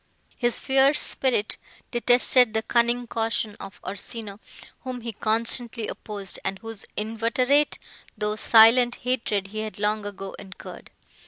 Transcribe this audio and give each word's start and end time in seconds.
His 0.35 0.59
fierce 0.59 0.99
spirit 0.99 1.57
detested 1.91 2.55
the 2.55 2.63
cunning 2.63 3.05
caution 3.05 3.55
of 3.59 3.79
Orsino, 3.83 4.39
whom 4.79 5.01
he 5.01 5.13
constantly 5.13 5.87
opposed, 5.87 6.39
and 6.43 6.57
whose 6.57 6.85
inveterate, 6.97 7.77
though 8.17 8.35
silent, 8.35 8.95
hatred 9.03 9.49
he 9.49 9.59
had 9.59 9.77
long 9.77 10.03
ago 10.07 10.33
incurred. 10.39 10.89